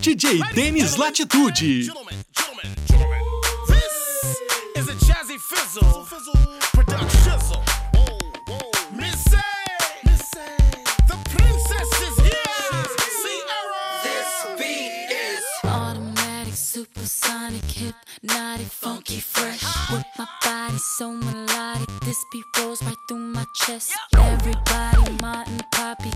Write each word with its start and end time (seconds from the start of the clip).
DJ 0.00 0.40
Denis 0.54 0.96
Latitude. 0.96 1.54
Gentlemen, 1.56 2.14
gentlemen, 2.36 2.66
gentlemen. 2.86 3.20
This 3.66 4.40
is 4.76 4.88
a 4.88 4.92
Jazzy 4.92 5.38
Fizzle 5.38 6.06
production. 6.72 7.32
Missy, 8.94 9.36
the 11.08 11.16
princess 11.30 11.90
is 12.02 12.16
here. 12.20 12.84
Ciara. 13.22 14.02
This 14.04 14.46
beat 14.58 15.10
is 15.10 15.44
Automatic, 15.64 16.54
supersonic, 16.54 17.64
hypnotic, 17.64 18.66
funky, 18.68 19.18
fresh. 19.20 19.64
With 19.90 20.04
my 20.16 20.26
body 20.44 20.78
so 20.78 21.12
melodic, 21.12 21.88
this 22.04 22.24
beat 22.32 22.44
rolls 22.58 22.82
right 22.84 22.94
through 23.08 23.18
my 23.18 23.44
chest. 23.66 23.92
Everybody, 24.16 25.12
Martin, 25.20 25.60
Poppy 25.72 26.10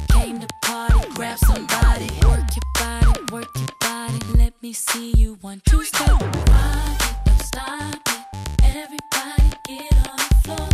me 4.72 4.74
see 4.74 5.12
you 5.18 5.34
one, 5.42 5.60
two, 5.66 5.84
step. 5.84 6.08
Rock 6.08 6.22
it, 6.22 7.16
don't 7.26 7.42
stop 7.42 8.08
it. 8.08 8.24
Everybody 8.64 9.48
get 9.68 9.92
on 10.08 10.16
the 10.16 10.34
floor. 10.44 10.68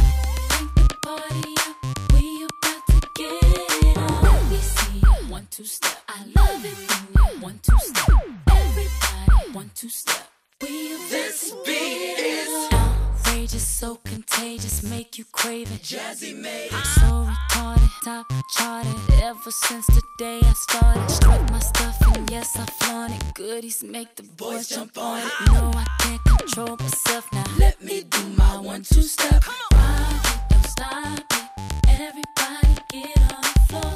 Crank 0.51 0.75
the 0.77 0.95
party 1.05 1.55
up. 1.67 2.13
We 2.13 2.47
about 2.47 2.87
to 2.87 3.09
get 3.17 3.43
it 3.43 3.99
on. 3.99 4.23
Let 4.23 4.51
me 4.51 4.59
see 4.59 4.99
you 5.03 5.15
one, 5.35 5.49
two, 5.51 5.65
step. 5.65 5.99
I 6.09 6.21
love 6.37 6.65
it 6.65 6.77
when 6.87 7.35
you 7.35 7.43
one, 7.43 7.59
two, 7.61 7.79
step. 7.79 8.23
Everybody, 8.47 9.53
one, 9.53 9.71
two, 9.75 9.89
step. 9.89 10.29
We 10.63 10.97
This 11.11 11.53
beat 11.67 12.21
is 12.21 12.73
outrageous, 12.73 13.67
so 13.67 13.97
contagious, 14.05 14.85
make 14.85 15.19
you 15.19 15.25
crave 15.33 15.73
it. 15.73 15.83
Jazzy 15.83 16.41
made 16.41 16.71
So 16.71 17.27
retarded, 17.27 17.91
top 18.05 18.27
charted. 18.59 18.95
Ever 19.23 19.51
since 19.51 19.87
the 19.87 20.03
day 20.19 20.41
I 20.43 20.53
started, 20.53 21.11
strut 21.11 21.51
my 21.51 21.59
stuff 21.59 21.97
and 22.15 22.31
yes 22.31 22.57
I 22.57 22.65
flaunt 22.79 23.13
it. 23.13 23.35
Goodies 23.35 23.83
make 23.83 24.17
the 24.17 24.23
boys 24.23 24.69
jump 24.69 24.97
on 24.99 25.21
it. 25.21 25.33
No, 25.53 25.71
I 25.75 25.87
can't 26.01 26.25
control 26.25 26.77
myself 26.77 27.25
now. 27.33 27.45
Let 27.59 27.83
me 27.83 28.03
do 28.03 28.23
my 28.37 28.59
one 28.59 28.83
two 28.83 29.03
step. 29.03 29.45
Rock 29.47 30.25
it, 30.25 30.41
don't 30.51 30.67
stop 30.67 31.19
it. 31.19 31.47
Everybody 31.89 32.75
get 32.91 33.19
on 33.35 33.43
the 33.43 33.61
floor. 33.69 33.95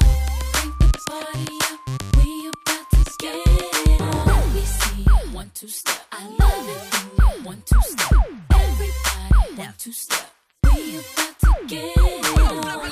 Crank 0.53 0.73
the 0.79 0.89
party 1.09 1.57
up. 1.69 1.79
We 2.17 2.27
about 2.51 2.85
to 2.91 3.01
get 3.19 3.47
it 3.87 4.01
on. 4.01 4.27
Let 4.27 4.53
me 4.53 4.61
see 4.61 5.01
you 5.07 5.17
one 5.39 5.51
two 5.53 5.67
step. 5.67 6.01
I 6.11 6.27
love 6.39 6.69
it 6.69 7.45
one 7.45 7.61
two 7.65 7.81
step. 7.81 8.11
Everybody 8.51 9.61
one 9.61 9.73
two 9.77 9.91
step. 9.91 10.29
We 10.63 10.99
about 10.99 11.39
to 11.39 11.67
get 11.67 11.97
it 11.97 12.39
on. 12.39 12.91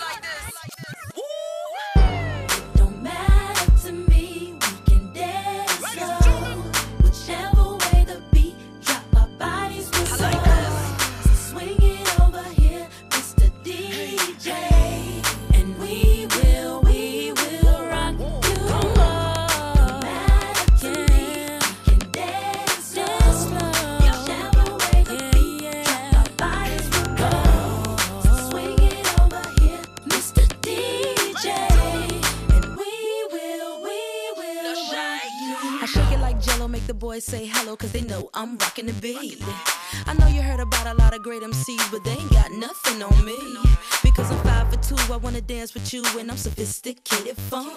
Dance 45.62 45.76
with 45.76 45.94
you, 45.94 46.04
and 46.18 46.32
I'm 46.32 46.38
sophisticated 46.38 47.38
fun. 47.38 47.68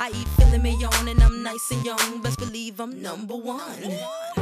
I 0.00 0.10
eat 0.12 0.26
filet 0.30 0.58
mignon, 0.58 1.06
and 1.06 1.22
I'm 1.22 1.44
nice 1.44 1.70
and 1.70 1.84
young. 1.84 2.20
Best 2.22 2.40
believe 2.40 2.80
I'm 2.80 3.00
number 3.00 3.36
one. 3.36 4.39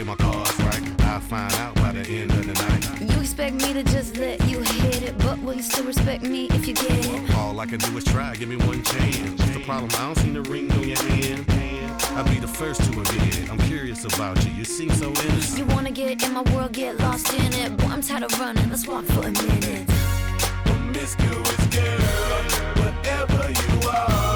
Play 0.00 0.06
my 0.06 0.16
cards 0.16 0.58
right. 0.60 1.00
I'll 1.02 1.20
find 1.20 1.52
out 1.54 1.74
by 1.76 1.92
the 1.92 2.00
end 2.08 2.30
of 2.30 2.46
the 2.46 2.54
night. 2.54 3.12
You 3.12 3.20
expect 3.20 3.54
me 3.56 3.72
to 3.72 3.82
just 3.82 4.16
let 4.16 4.40
you 4.48 4.60
hit 4.60 5.02
it, 5.02 5.18
but 5.18 5.38
will 5.40 5.54
you 5.54 5.62
still 5.62 5.84
respect 5.84 6.22
me 6.22 6.46
if 6.50 6.66
you 6.66 6.74
get 6.74 7.06
it? 7.06 7.34
All 7.34 7.58
I 7.60 7.66
can 7.66 7.78
do 7.78 7.96
is 7.98 8.04
try, 8.04 8.34
give 8.36 8.48
me 8.48 8.56
one 8.56 8.82
chance. 8.82 9.38
What's 9.38 9.50
the 9.52 9.60
problem? 9.60 9.90
I 9.94 10.06
don't 10.06 10.18
see 10.18 10.30
the 10.30 10.42
ring 10.42 10.70
on 10.72 10.88
your 10.88 10.98
hand. 10.98 11.44
I'll 12.16 12.24
be 12.24 12.38
the 12.38 12.48
first 12.48 12.82
to 12.84 12.90
admit 12.90 13.38
it. 13.38 13.50
I'm 13.50 13.58
curious 13.58 14.04
about 14.04 14.42
you. 14.44 14.52
You 14.52 14.64
seem 14.64 14.90
so 14.90 15.08
innocent. 15.08 15.58
You 15.58 15.66
wanna 15.74 15.90
get 15.90 16.22
in 16.22 16.32
my 16.32 16.42
world, 16.54 16.72
get 16.72 16.98
lost 16.98 17.32
in 17.34 17.52
it. 17.52 17.76
Boy, 17.76 17.88
I'm 17.88 18.02
tired 18.02 18.22
of 18.22 18.40
running. 18.40 18.68
Let's 18.70 18.86
walk 18.86 19.04
for 19.04 19.20
a 19.20 19.30
minute. 19.30 19.86
Promiscuous 20.64 21.66
girl, 21.66 22.00
whatever 22.82 23.50
you 23.50 23.88
are, 23.88 24.29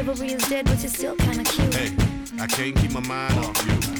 Chivalry 0.00 0.32
is 0.32 0.48
dead, 0.48 0.64
but 0.64 0.80
you're 0.80 0.88
still 0.88 1.14
kinda 1.14 1.44
cute. 1.44 1.74
Hey, 1.74 1.94
I 2.40 2.46
can't 2.46 2.74
keep 2.74 2.92
my 2.92 3.00
mind 3.00 3.34
off 3.44 3.66
you. 3.66 3.99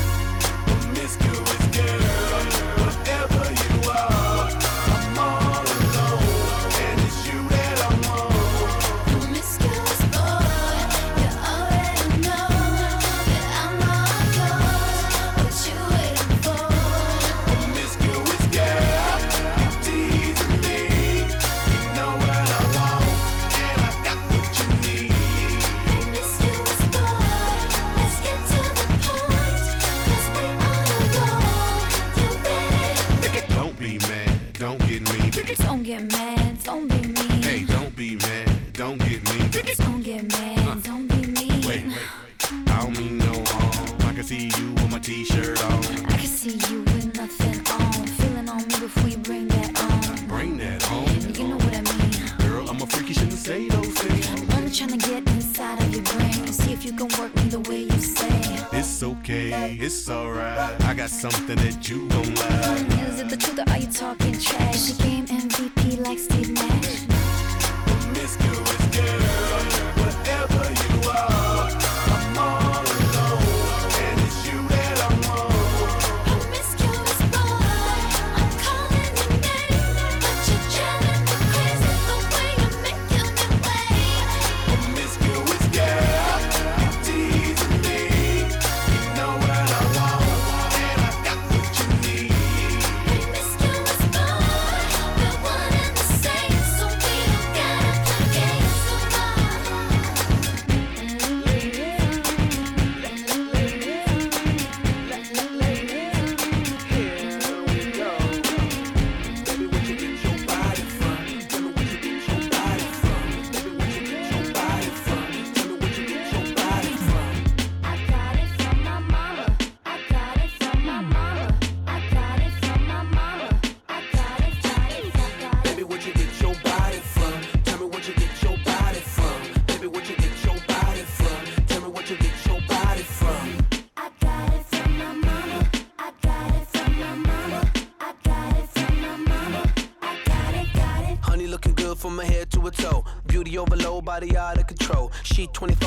She 145.41 145.47
20 145.47 145.80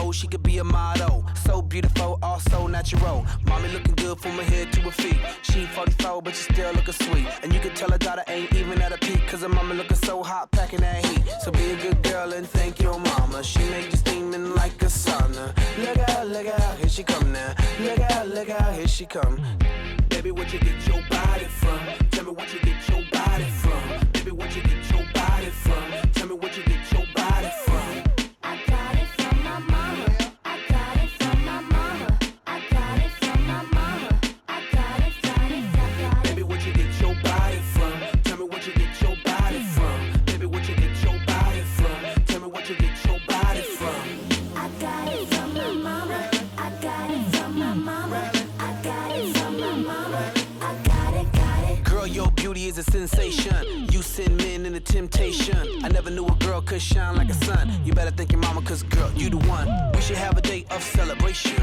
you 59.16 59.30
the 59.30 59.38
one. 59.48 59.68
We 59.94 60.00
should 60.00 60.16
have 60.16 60.36
a 60.36 60.40
day 60.40 60.64
of 60.70 60.82
celebration. 60.82 61.56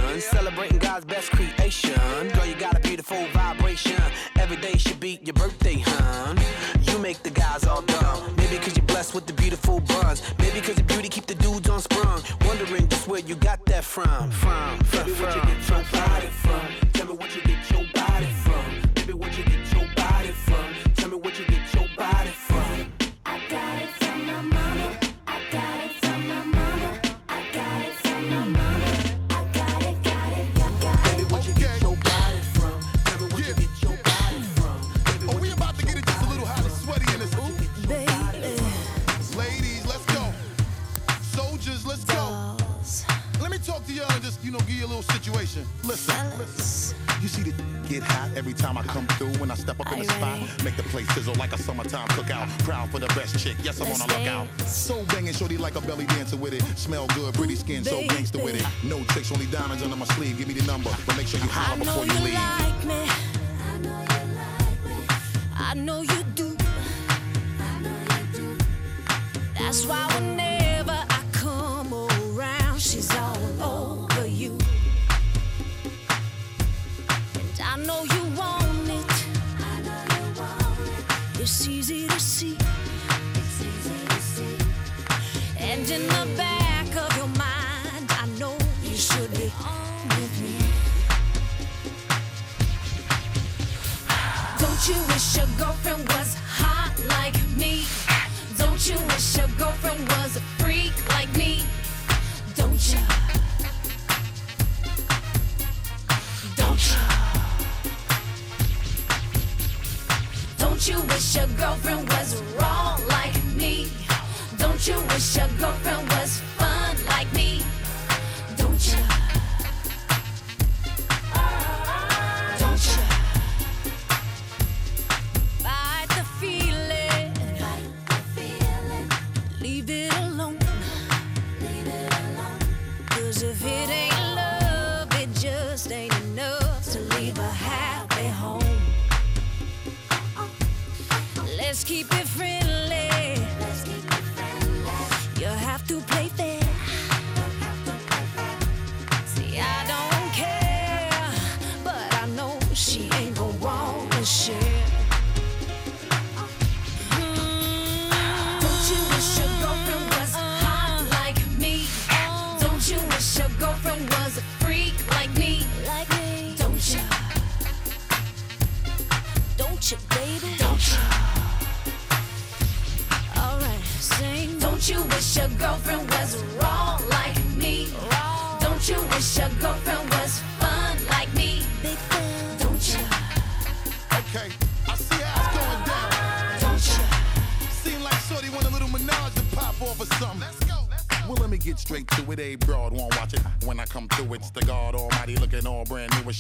That's 69.71 69.85
why 69.85 70.05
when 70.15 70.30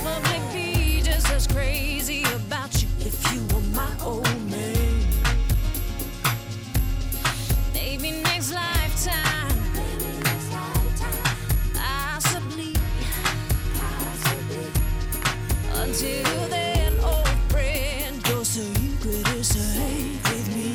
Probably 0.00 0.40
be 0.52 1.00
just 1.02 1.30
as 1.30 1.46
crazy 1.46 2.24
about 2.34 2.82
you 2.82 2.88
if 2.98 3.32
you 3.32 3.40
were 3.54 3.62
my 3.76 3.90
old 4.02 4.26
man. 4.50 4.98
Maybe 7.72 8.10
next 8.22 8.52
lifetime. 8.52 9.56
Possibly. 11.74 12.74
Until 15.74 16.48
then, 16.48 16.92
old 17.04 17.28
friend, 17.48 18.28
your 18.28 18.44
secret 18.44 19.28
is 19.36 19.46
safe 19.46 20.22
with 20.28 20.48
me. 20.56 20.72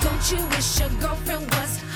Don't 0.00 0.24
you 0.32 0.46
wish 0.56 0.80
your 0.80 0.88
girlfriend 1.00 1.46
was 1.56 1.89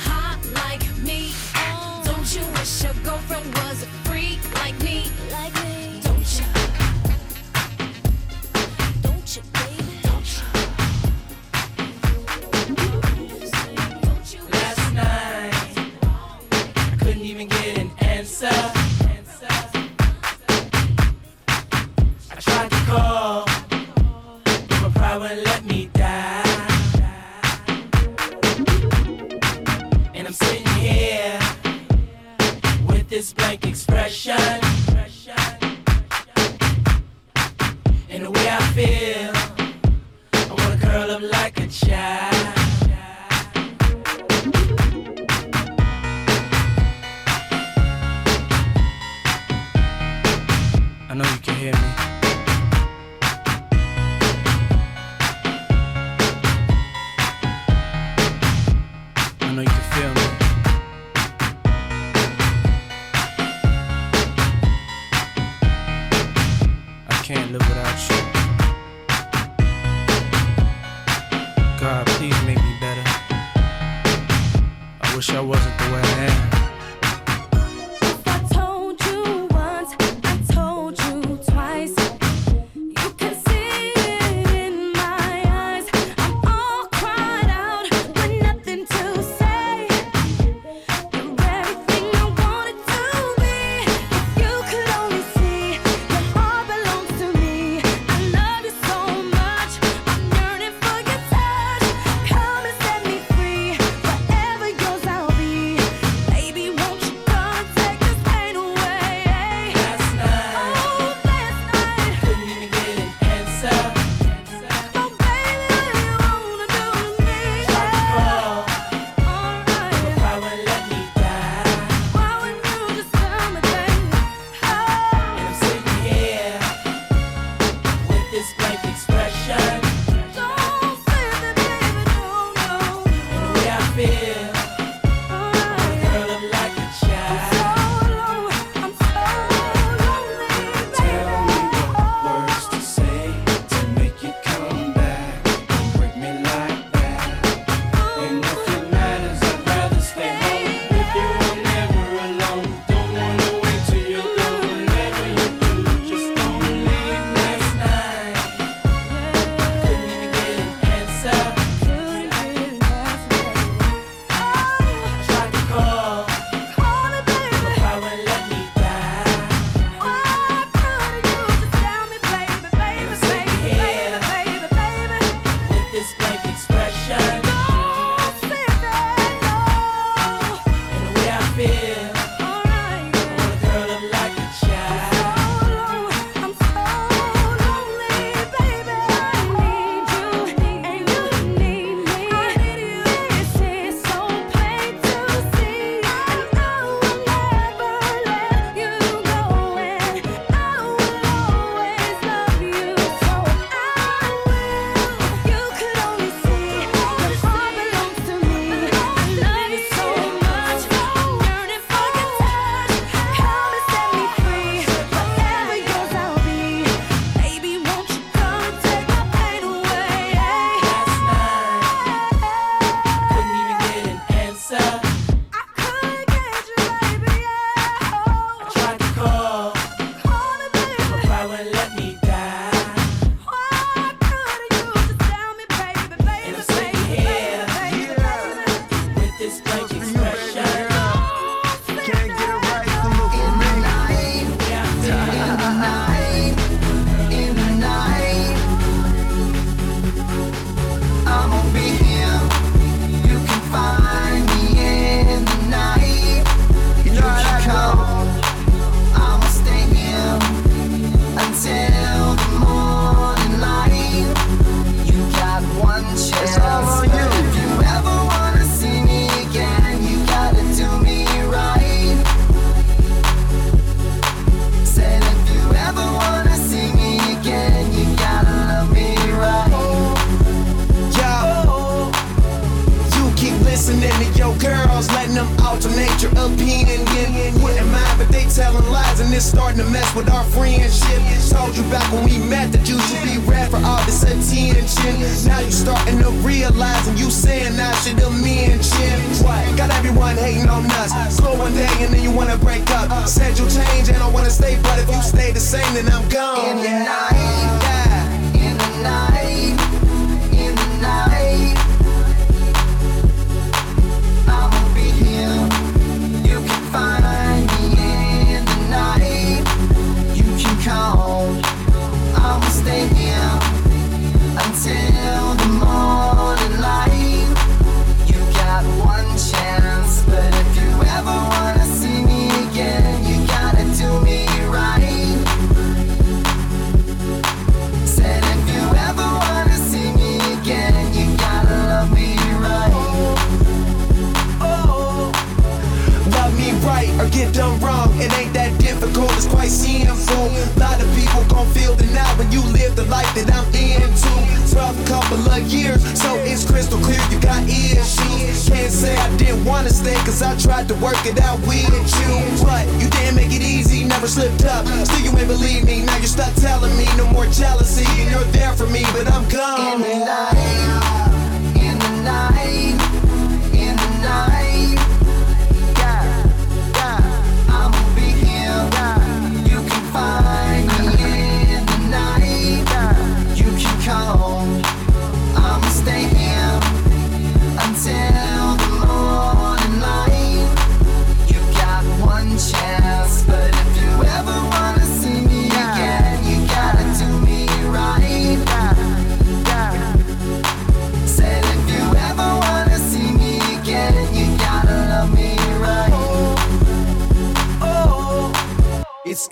hit 361.94 362.10
you. 362.20 362.64
What? 362.64 362.86
You 363.00 363.08
didn't 363.10 363.36
make 363.36 363.52
it 363.52 363.62
easy, 363.62 364.04
never 364.04 364.26
slipped 364.26 364.64
up. 364.64 364.86
Still, 364.86 365.20
you 365.20 365.38
ain't 365.38 365.48
believe 365.48 365.84
me. 365.84 366.04
Now 366.04 366.16
you're 366.16 366.26
stuck 366.26 366.54
telling 366.54 366.96
me 366.96 367.06
no 367.16 367.26
more 367.30 367.46
jealousy. 367.46 368.06
And 368.20 368.30
you're 368.30 368.50
there 368.52 368.74
for 368.74 368.86
me, 368.86 369.02
but 369.12 369.30
I'm 369.30 369.48
gone. 369.48 370.02
In 370.02 370.18
the 370.18 370.24
night, 370.24 371.76
in 371.76 371.98
the 371.98 372.22
night. 372.22 373.23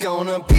gonna 0.03 0.52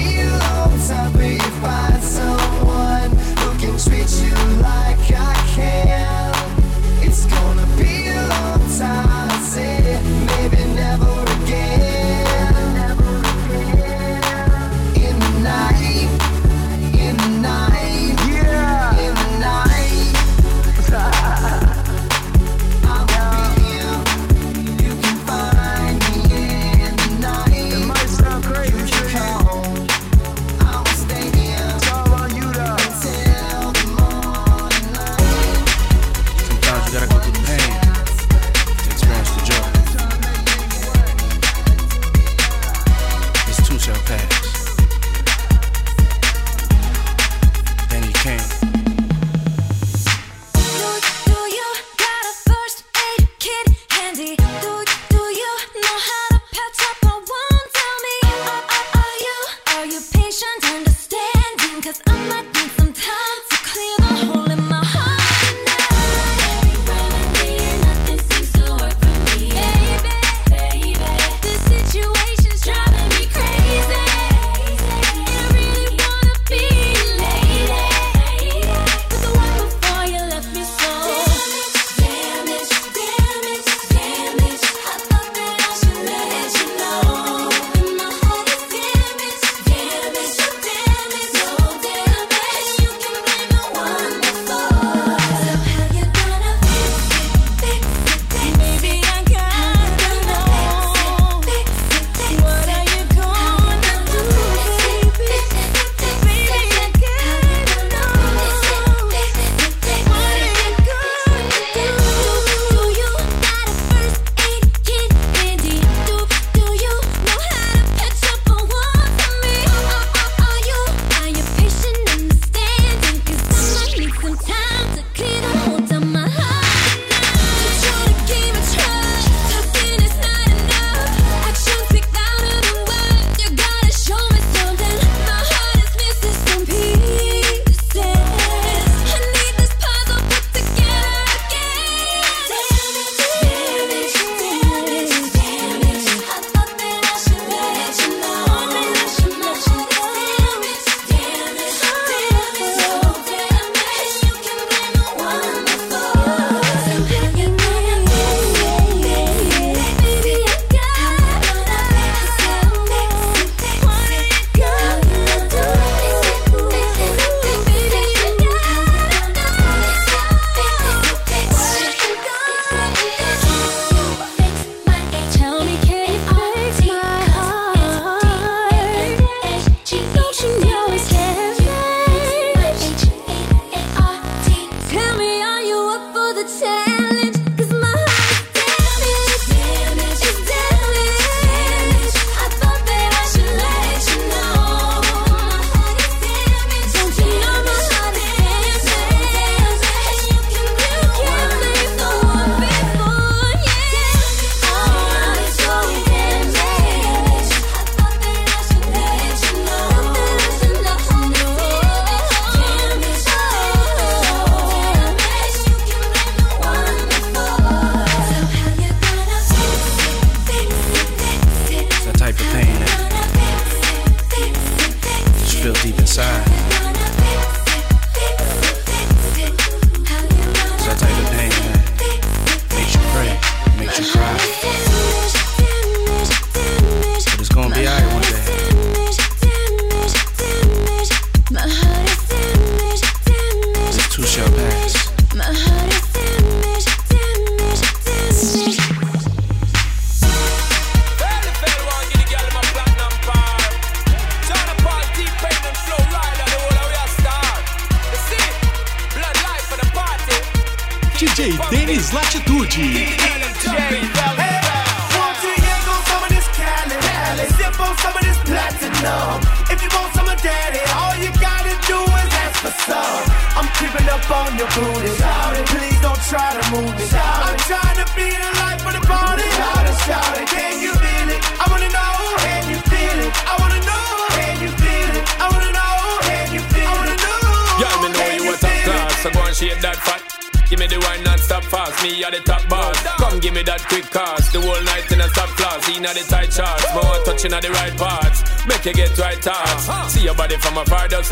your 43.88 43.96
past. 44.06 44.63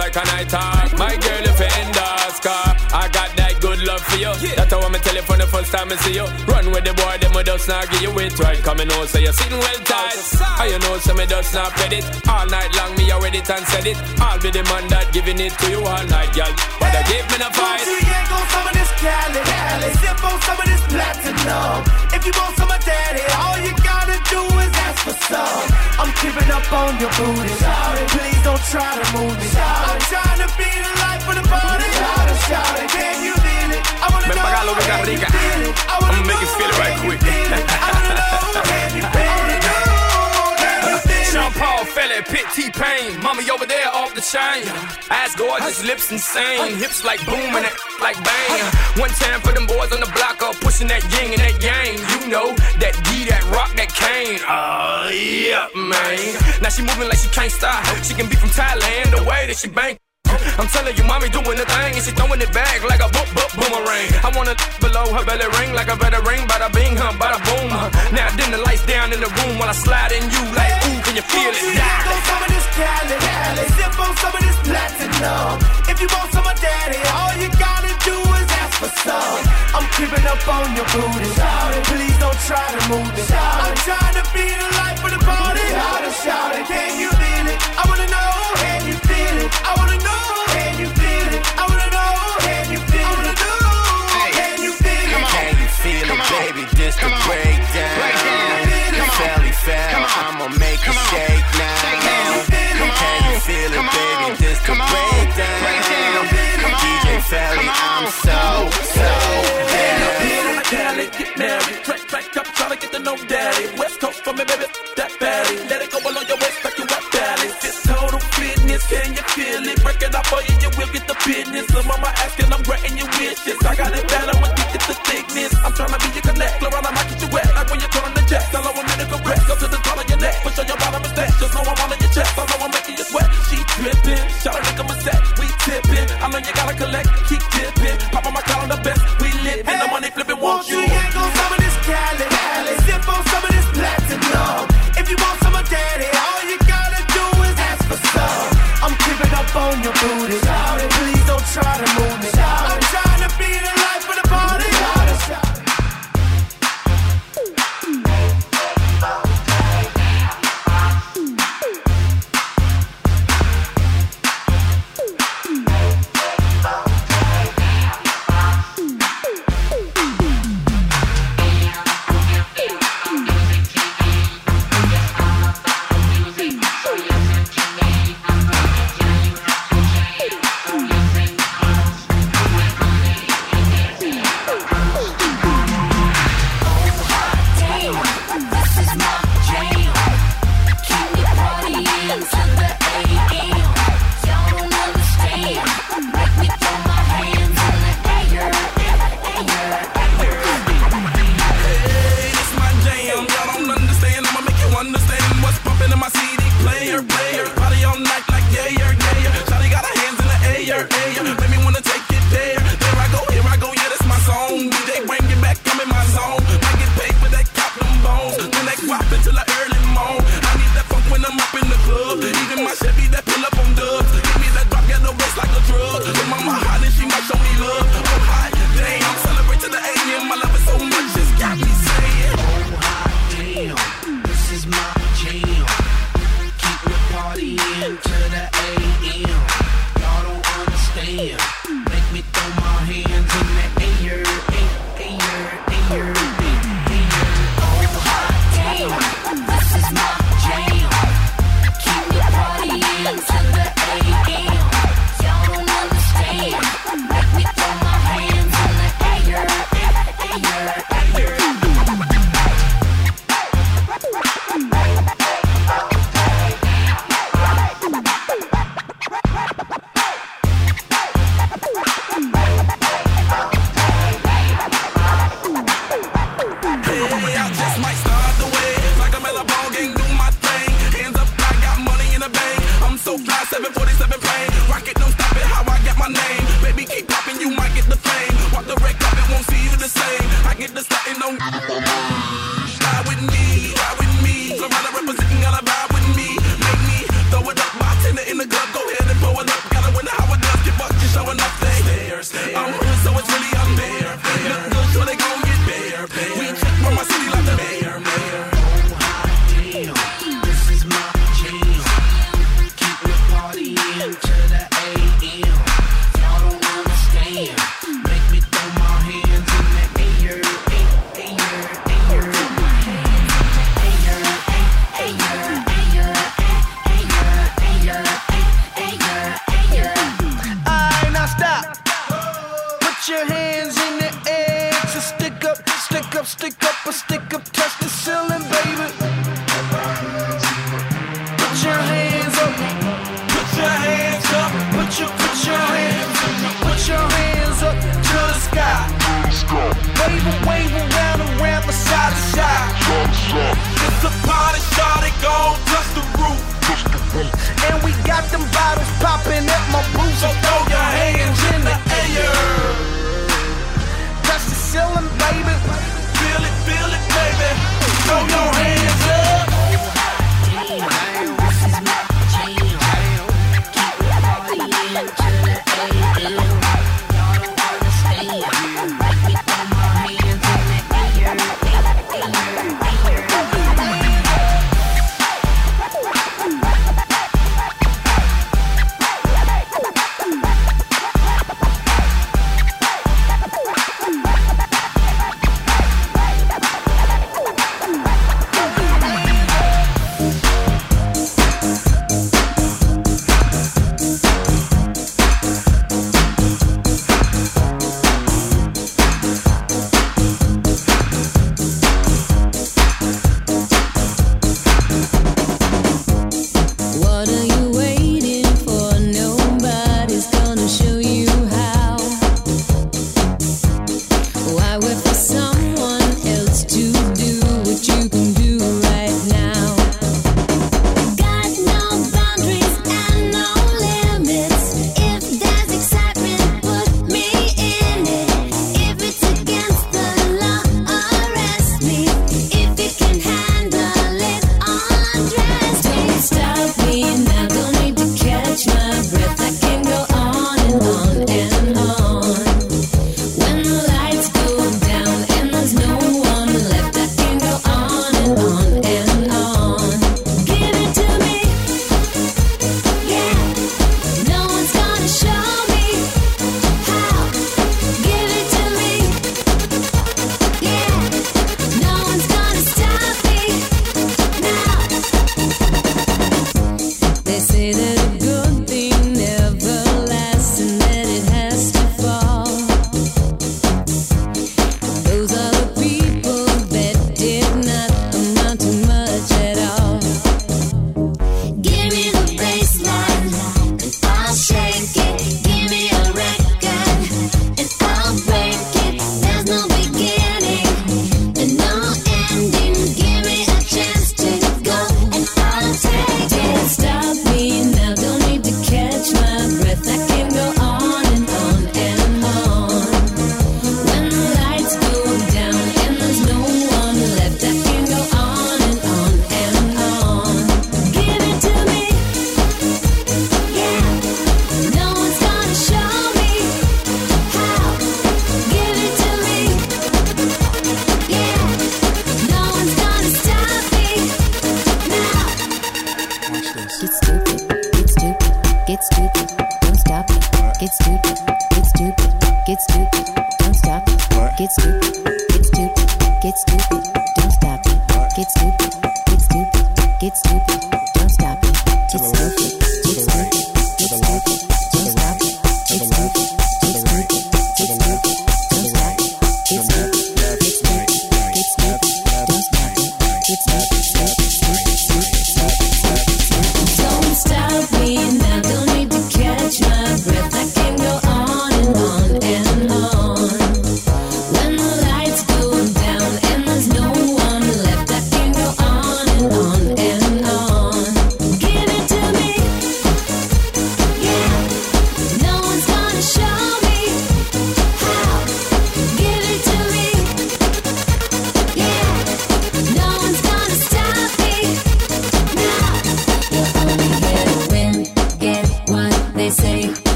Like 0.00 0.16
a 0.16 0.24
night 0.32 0.48
hawk. 0.48 0.96
My 0.96 1.12
girl, 1.12 1.44
if 1.44 1.60
you 1.60 1.68
end 1.76 1.92
us, 1.92 2.40
car, 2.40 2.72
I 2.88 3.04
got 3.12 3.36
that 3.36 3.60
good 3.60 3.84
love 3.84 4.00
for 4.00 4.16
you. 4.16 4.32
That's 4.56 4.72
how 4.72 4.80
I'm 4.80 4.96
tell 4.96 5.12
you 5.12 5.20
from 5.28 5.38
the 5.44 5.46
first 5.46 5.68
time 5.68 5.92
I 5.92 5.96
see 6.00 6.16
you. 6.16 6.24
Run 6.48 6.72
with 6.72 6.88
the 6.88 6.96
boy, 6.96 7.20
them 7.20 7.36
we 7.36 7.44
just 7.44 7.68
not 7.68 7.84
give 7.92 8.08
you 8.08 8.12
it 8.16 8.32
right. 8.40 8.56
And 8.56 8.88
know, 8.88 9.04
so 9.04 9.20
you're 9.20 9.36
sitting 9.36 9.60
well 9.60 9.80
tight. 9.84 10.16
And 10.64 10.72
you 10.72 10.80
know, 10.80 10.96
so 11.04 11.12
me 11.12 11.28
just 11.28 11.52
not 11.52 11.76
pet 11.76 11.92
it. 11.92 12.04
All 12.24 12.48
night 12.48 12.72
long, 12.80 12.96
me 12.96 13.12
already 13.12 13.44
it 13.44 13.50
and 13.52 13.64
said 13.68 13.86
it. 13.86 13.98
I'll 14.24 14.40
be 14.40 14.48
the 14.48 14.64
man 14.72 14.88
that 14.88 15.12
giving 15.12 15.38
it 15.38 15.52
to 15.60 15.66
you 15.68 15.84
all 15.84 16.04
night, 16.08 16.32
girl. 16.32 16.52
But 16.80 16.96
I 16.96 17.04
give 17.04 17.28
me 17.28 17.36
the 17.36 17.52
Want 17.52 17.60
fight. 17.60 17.84
to 17.84 17.96
yank 18.00 18.30
on 18.32 18.44
some 18.56 18.66
of 18.66 18.72
this 18.72 18.90
Cali, 19.04 19.40
Cali. 19.52 19.90
Sip 20.00 20.24
on 20.24 20.36
some 20.48 20.58
of 20.64 20.66
this 20.72 20.82
platinum. 20.88 21.78
If 22.16 22.24
you 22.24 22.32
want 22.40 22.56
some 22.56 22.72
of 22.72 22.80
daddy, 22.88 23.24
all 23.36 23.58
you 23.60 23.72
gotta 23.84 24.16
do 24.32 24.40
is 24.64 24.72
ask 24.80 24.98
for 25.04 25.16
some. 25.28 25.69
I'm 26.00 26.10
creeping 26.18 26.50
up 26.50 26.64
on 26.72 26.92
your 26.98 27.12
booty. 27.18 27.52
Shout 27.60 27.96
it. 28.00 28.08
Please 28.16 28.40
don't 28.42 28.64
try 28.72 28.90
to 29.00 29.06
move 29.16 29.36
me. 29.36 29.46
Shout 29.52 29.84
I'm 29.90 30.00
trying 30.12 30.40
to 30.44 30.48
be 30.56 30.70
the 30.86 30.92
life 31.04 31.24
of 31.28 31.34
the 31.40 31.44
party. 31.48 31.86
Shout 32.00 32.26
it, 32.32 32.38
shout 32.48 32.74
it. 32.80 32.88
Can 32.96 33.16
you 33.26 33.34
feel 33.44 33.70
it? 33.76 33.82
I 34.00 34.06
wanna 34.12 34.26
Ven 34.28 34.36
know. 34.36 34.42
pa' 34.42 34.50
acá, 34.50 34.60
Luis 34.68 34.86
can 34.88 35.00
you 35.12 35.18
feel 35.20 35.60
it? 35.68 35.74
I 35.92 35.94
wanna 36.00 36.16
I'ma 36.16 36.26
make 36.30 36.40
you 36.40 36.50
feel 36.56 36.70
it 36.72 36.78
right 36.80 36.96
quick. 37.04 37.20
feel 37.20 37.52
it? 37.52 37.64
I 37.68 37.88
wanna 37.92 38.12
know. 38.16 38.62
Can 38.64 38.90
you 38.96 39.04
feel 39.12 39.28
it? 39.28 39.29
Fella, 42.00 42.22
Pit 42.22 42.46
T-Pain. 42.54 43.20
Mommy 43.20 43.50
over 43.50 43.66
there 43.66 43.88
off 43.92 44.14
the 44.14 44.22
chain. 44.22 44.64
Ass 45.10 45.36
gorgeous, 45.36 45.84
lips 45.84 46.10
insane. 46.10 46.76
Hips 46.76 47.04
like 47.04 47.20
boom 47.26 47.52
and 47.52 47.64
that 47.68 47.76
like 48.00 48.16
bang. 48.24 48.64
One 48.96 49.10
time 49.20 49.40
for 49.42 49.52
them 49.52 49.66
boys 49.66 49.92
on 49.92 50.00
the 50.00 50.10
block 50.16 50.40
up, 50.42 50.56
pushing 50.64 50.88
that 50.88 51.04
yin 51.12 51.36
and 51.36 51.42
that 51.44 51.60
yang. 51.60 52.00
You 52.22 52.28
know, 52.32 52.56
that 52.80 52.96
D, 53.04 53.28
that 53.28 53.44
rock, 53.52 53.76
that 53.76 53.92
cane. 53.92 54.40
Oh, 54.48 55.12
yeah, 55.12 55.68
man. 55.76 56.62
Now 56.62 56.70
she 56.70 56.80
moving 56.80 57.08
like 57.08 57.18
she 57.18 57.28
can't 57.28 57.52
stop. 57.52 57.84
She 58.02 58.14
can 58.14 58.30
be 58.30 58.36
from 58.36 58.48
Thailand, 58.48 59.14
the 59.14 59.22
way 59.22 59.44
that 59.46 59.56
she 59.56 59.68
bang. 59.68 59.98
I'm 60.60 60.68
telling 60.68 60.92
you, 60.92 61.04
mommy 61.08 61.32
doing 61.32 61.56
the 61.56 61.64
thing, 61.64 61.96
and 61.96 62.04
she 62.04 62.12
throwing 62.12 62.36
it 62.44 62.52
back 62.52 62.84
like 62.84 63.00
a 63.00 63.08
boop 63.08 63.24
boop 63.32 63.48
boomerang. 63.56 64.12
I 64.20 64.28
wanna 64.36 64.52
below 64.76 65.08
her 65.16 65.24
belly 65.24 65.48
ring 65.56 65.72
like 65.72 65.88
a 65.88 65.96
better 65.96 66.20
ring, 66.20 66.44
bada 66.44 66.68
bing, 66.68 67.00
huh, 67.00 67.16
bada 67.16 67.40
boom. 67.48 67.72
Huh. 67.72 67.88
Now 68.12 68.28
then 68.36 68.52
the 68.52 68.60
lights 68.60 68.84
down 68.84 69.08
in 69.16 69.24
the 69.24 69.30
room 69.40 69.56
while 69.56 69.72
I 69.72 69.76
slide 69.76 70.12
in 70.12 70.20
you 70.28 70.42
like, 70.52 70.76
ooh, 70.84 71.00
can 71.00 71.16
you 71.16 71.24
feel 71.24 71.48
it? 71.48 71.64
Yank 71.64 72.04
on 72.12 72.20
some 72.28 72.42
of 72.44 72.50
this 72.52 72.68
Cali. 72.76 73.16
Sip 73.72 73.94
on 74.04 74.12
some 74.20 74.34
of 74.36 74.42
this 74.44 74.58
platinum. 74.68 75.56
If 75.88 75.96
you 75.96 76.08
want 76.12 76.28
some 76.28 76.44
of 76.44 76.56
daddy, 76.60 77.00
all 77.08 77.32
you 77.40 77.48
gotta 77.56 77.92
do 78.04 78.16
is 78.20 78.48
ask 78.60 78.84
for 78.84 78.92
some. 79.00 79.40
I'm 79.72 79.88
creeping 79.96 80.28
up 80.28 80.44
on 80.44 80.76
your 80.76 80.84
booty. 80.92 81.24
Shout 81.40 81.72
it. 81.72 81.88
Please 81.88 82.16
don't 82.20 82.40
try 82.44 82.68
to 82.68 82.80
move 82.92 83.08
me. 83.16 83.24
Shout 83.24 83.64
I'm 83.64 83.76
trying 83.80 84.16
to 84.20 84.24
be 84.36 84.44
the 84.44 84.68
life 84.76 85.00
of 85.08 85.08
the 85.08 85.20
party. 85.24 85.64
Shout 85.72 86.04
it, 86.04 86.14
shout 86.20 86.52
it. 86.52 86.68
Can 86.68 87.00
you 87.00 87.08
feel 87.16 87.46
it? 87.48 87.58
I 87.80 87.82
wanna 87.88 88.12
know. 88.12 88.59
This 96.90 96.98
the 96.98 97.08
breakdown. 97.24 98.66
Fairly 99.14 99.52
foul, 99.52 100.06
I'ma 100.26 100.48
make 100.48 100.58
you 100.58 100.59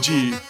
de 0.00 0.49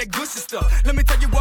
that 0.00 0.10
good 0.12 0.28
stuff. 0.28 0.82
Let 0.86 0.96
me 0.96 1.02
tell 1.02 1.20
you 1.20 1.28
what. 1.28 1.39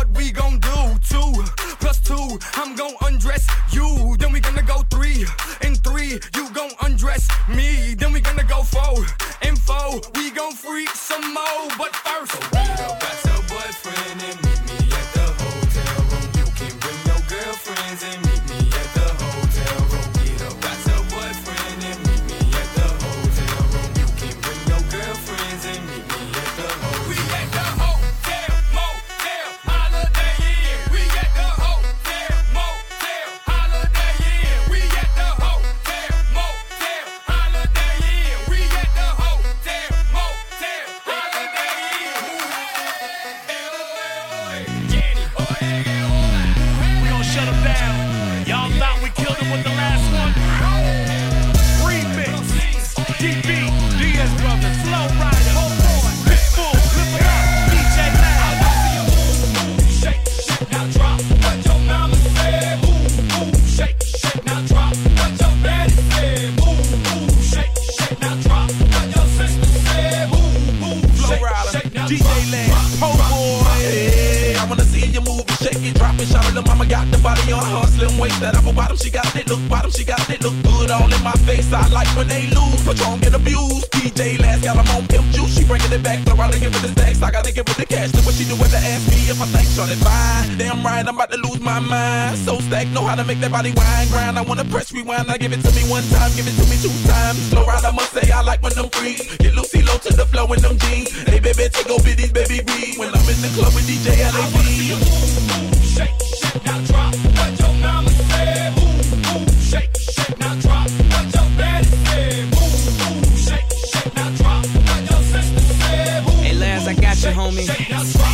high. 90.19 90.55
Damn 90.57 90.83
right, 90.83 91.05
I'm 91.07 91.15
about 91.15 91.31
to 91.31 91.37
lose 91.37 91.61
my 91.61 91.79
mind. 91.79 92.37
So 92.45 92.59
stack, 92.59 92.87
know 92.89 93.05
how 93.05 93.15
to 93.15 93.23
make 93.23 93.39
that 93.39 93.51
body 93.51 93.71
wine, 93.71 94.07
grind. 94.09 94.37
I 94.37 94.41
wanna 94.41 94.65
press 94.65 94.91
rewind. 94.91 95.31
I 95.31 95.37
give 95.37 95.53
it 95.53 95.61
to 95.63 95.71
me 95.77 95.83
one 95.89 96.03
time, 96.15 96.31
give 96.35 96.47
it 96.47 96.55
to 96.59 96.65
me 96.71 96.77
two 96.83 96.93
times. 97.07 97.39
Slow 97.49 97.65
ride, 97.65 97.85
I 97.85 97.91
must 97.91 98.11
say, 98.11 98.31
I 98.31 98.41
like 98.41 98.61
when 98.61 98.73
them 98.73 98.89
freaks 98.89 99.37
get 99.37 99.55
Lucy 99.55 99.81
low 99.81 99.97
to 99.97 100.11
the 100.13 100.25
flow 100.25 100.51
in 100.53 100.59
them 100.61 100.77
jeans. 100.77 101.09
Hey, 101.29 101.39
baby, 101.39 101.69
take 101.69 101.89
over 101.89 102.11
these 102.19 102.31
baby 102.31 102.59
B. 102.67 102.71
When 102.99 103.09
I'm 103.09 103.27
in 103.31 103.39
the 103.41 103.51
club 103.55 103.73
with 103.73 103.87
DJ 103.87 104.07
LAB. 104.19 104.35
I 104.35 104.49
wanna 104.51 105.79
shake, 105.95 106.17
shake, 106.39 106.65
now 106.65 106.79
drop 106.89 107.13
what 107.37 107.51
your 107.59 107.73
mama 107.83 108.11
said. 108.31 108.75
Move, 108.75 109.07
move, 109.25 109.51
shake, 109.71 109.93
shake, 109.97 110.37
now 110.39 110.53
drop 110.63 110.89
what 111.11 111.25
your 111.35 111.47
daddy 111.59 111.87
said. 112.07 112.43
Move, 112.55 112.83
move, 112.99 113.39
shake, 113.47 113.69
shake, 113.91 114.15
now 114.15 114.29
drop 114.39 114.65
what 114.87 115.01
your 115.09 115.21
sister 115.31 115.63
said. 115.81 116.23
Hey, 116.43 116.55
Laz, 116.55 116.87
I 116.87 116.93
got 116.93 117.17
you, 117.23 117.31
homie. 117.39 118.28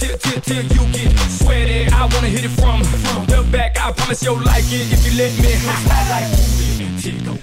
till, 0.00 0.16
till, 0.18 0.40
till 0.40 0.64
you 0.64 0.92
get 0.92 1.12
sweaty. 1.28 1.86
I 1.92 2.06
wanna 2.12 2.28
hit 2.28 2.44
it 2.44 2.54
from, 2.60 2.82
from 2.82 3.26
the 3.26 3.46
back. 3.52 3.78
I 3.80 3.92
promise 3.92 4.22
you'll 4.22 4.42
like 4.42 4.64
it 4.68 4.92
if 4.92 5.04
you 5.06 5.12
let 5.18 5.32
me. 5.38 5.52
I 5.68 6.00
like 6.10 6.28
it. 6.32 7.02
Tickle 7.02 7.36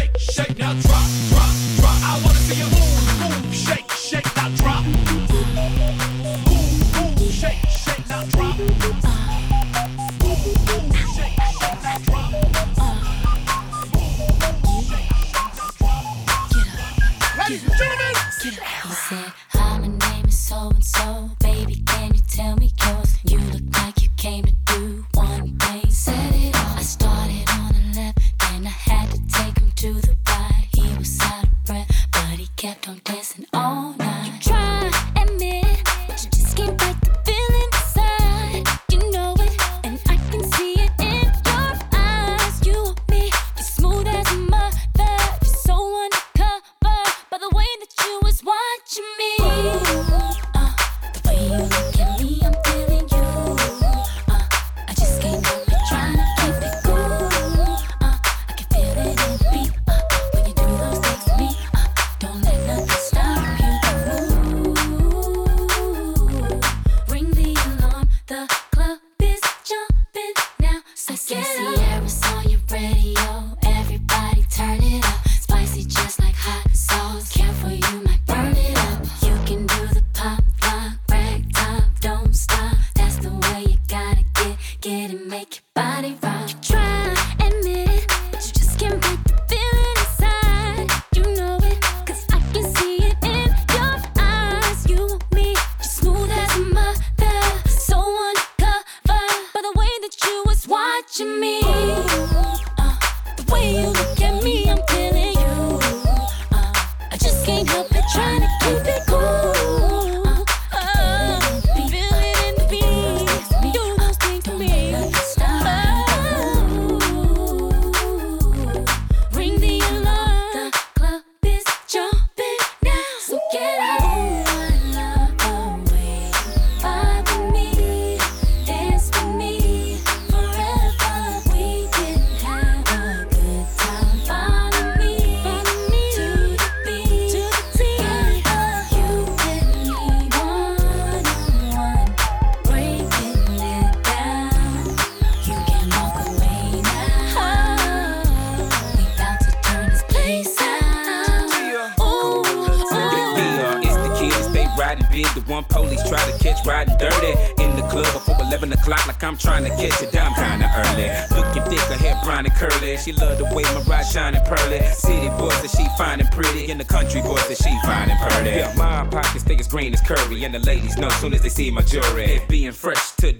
shake, 0.00 0.18
shake, 0.18 0.58
now 0.58 0.72
drop. 0.74 1.29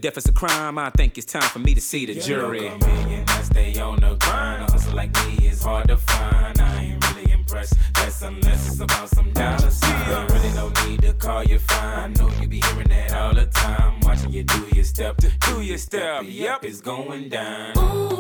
If 0.01 0.05
death 0.05 0.17
is 0.17 0.29
a 0.31 0.33
crime, 0.33 0.79
I 0.79 0.89
think 0.97 1.19
it's 1.19 1.31
time 1.31 1.43
for 1.43 1.59
me 1.59 1.75
to 1.75 1.81
see 1.83 2.07
the 2.07 2.15
jury. 2.15 2.65
Yeah, 2.65 2.79
million, 2.79 3.25
I 3.29 3.43
stay 3.43 3.79
on 3.79 4.01
the 4.01 4.15
grind. 4.15 4.63
A 4.63 4.73
hustle 4.73 4.95
like 4.95 5.13
me 5.27 5.47
is 5.47 5.63
hard 5.63 5.89
to 5.89 5.99
find. 5.99 6.59
I 6.59 6.85
ain't 6.85 7.15
really 7.15 7.31
impressed. 7.31 7.75
That's 7.97 8.23
unless 8.23 8.67
it's 8.67 8.81
about 8.81 9.11
some 9.11 9.31
dollar 9.35 9.69
sign. 9.69 10.27
Really 10.29 10.55
no 10.55 10.73
need 10.87 11.03
to 11.03 11.13
call 11.13 11.45
you 11.45 11.59
fine. 11.59 12.17
I 12.17 12.19
know 12.19 12.31
you 12.41 12.49
be 12.49 12.63
hearing 12.63 12.89
that 12.89 13.13
all 13.13 13.35
the 13.35 13.45
time. 13.45 14.01
Watching 14.01 14.33
you 14.33 14.43
do 14.43 14.69
your 14.75 14.85
step, 14.85 15.19
do 15.19 15.61
your 15.61 15.77
step. 15.77 16.23
Yep, 16.25 16.65
it's 16.65 16.81
going 16.81 17.29
down. 17.29 17.77
Ooh, 17.77 18.19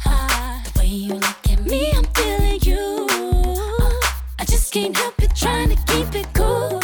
hi. 0.00 0.64
The 0.64 0.80
way 0.80 0.86
you 0.86 1.14
look 1.14 1.48
at 1.48 1.62
me, 1.64 1.92
I'm 1.92 2.06
feeling 2.06 2.58
you. 2.62 3.06
Uh, 3.08 4.00
I 4.40 4.44
just 4.46 4.72
can't 4.72 4.96
help 4.96 5.22
it, 5.22 5.32
trying 5.36 5.68
to 5.68 5.76
keep 5.76 6.12
it 6.16 6.26
cool. 6.34 6.83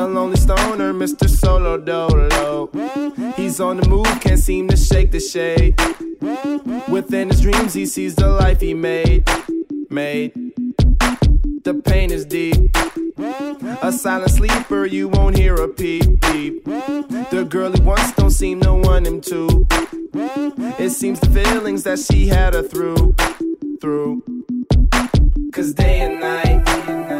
The 0.00 0.08
lonely 0.08 0.38
stoner, 0.38 0.94
Mr. 0.94 1.28
Solo 1.28 1.76
Dolo. 1.76 2.70
He's 3.36 3.60
on 3.60 3.76
the 3.76 3.86
move, 3.86 4.06
can't 4.22 4.38
seem 4.38 4.66
to 4.68 4.76
shake 4.78 5.12
the 5.12 5.20
shade. 5.20 5.78
Within 6.88 7.28
his 7.28 7.42
dreams, 7.42 7.74
he 7.74 7.84
sees 7.84 8.14
the 8.14 8.26
life 8.26 8.62
he 8.62 8.72
made. 8.72 9.28
Made. 9.90 10.32
The 11.64 11.82
pain 11.84 12.10
is 12.10 12.24
deep. 12.24 12.74
A 13.82 13.92
silent 13.92 14.30
sleeper, 14.30 14.86
you 14.86 15.06
won't 15.06 15.36
hear 15.36 15.54
a 15.56 15.68
peep 15.68 16.18
peep. 16.22 16.64
The 16.64 17.46
girl 17.46 17.70
he 17.70 17.82
wants 17.82 18.12
don't 18.12 18.30
seem 18.30 18.62
to 18.62 18.72
want 18.72 19.06
him 19.06 19.20
to. 19.20 19.66
It 20.78 20.92
seems 20.92 21.20
the 21.20 21.28
feelings 21.28 21.82
that 21.82 21.98
she 21.98 22.26
had 22.26 22.54
her 22.54 22.62
through, 22.62 23.14
through. 23.82 24.22
Cause 25.52 25.74
day 25.74 26.00
and 26.00 26.20
night, 26.20 27.19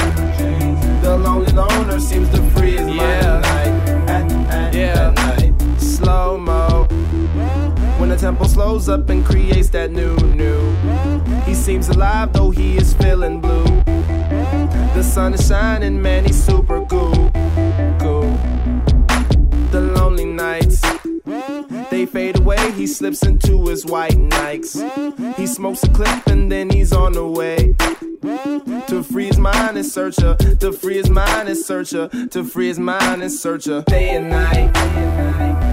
tempo 8.31 8.47
slows 8.47 8.87
up 8.87 9.09
and 9.09 9.25
creates 9.25 9.69
that 9.69 9.91
new, 9.91 10.15
new. 10.15 10.73
He 11.41 11.53
seems 11.53 11.89
alive 11.89 12.31
though 12.31 12.49
he 12.49 12.77
is 12.77 12.93
feeling 12.93 13.41
blue. 13.41 13.65
The 14.95 15.03
sun 15.03 15.33
is 15.33 15.45
shining, 15.45 16.01
man, 16.01 16.23
he's 16.23 16.41
super 16.41 16.85
cool. 16.85 17.29
Cool. 17.99 18.31
The 19.71 19.81
lonely 19.95 20.25
nights. 20.25 20.81
They 21.89 22.05
fade 22.05 22.39
away, 22.39 22.71
he 22.71 22.87
slips 22.87 23.25
into 23.25 23.67
his 23.67 23.85
white 23.85 24.13
Nikes. 24.13 24.79
He 25.35 25.45
smokes 25.45 25.83
a 25.83 25.89
clip 25.89 26.27
and 26.27 26.49
then 26.49 26.69
he's 26.69 26.93
on 26.93 27.11
the 27.11 27.27
way. 27.27 27.75
To 28.87 29.03
free 29.03 29.27
his 29.27 29.39
mind 29.39 29.75
and 29.75 29.85
search 29.85 30.21
her. 30.21 30.35
To 30.35 30.71
free 30.71 30.95
his 30.95 31.09
mind 31.09 31.49
and 31.49 31.57
search 31.57 31.91
her. 31.91 32.07
To 32.07 32.45
free 32.45 32.67
his 32.67 32.79
mind 32.79 33.23
and 33.23 33.31
search 33.31 33.65
her. 33.65 33.81
Day 33.87 34.11
and 34.11 34.29
night. 34.29 35.30